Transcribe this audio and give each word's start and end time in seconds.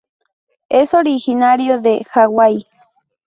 Es 0.69 0.95
originario 0.95 1.79
de 1.79 2.03
Hawai. 2.09 2.65